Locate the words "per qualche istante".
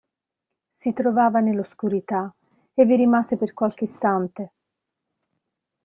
3.37-4.51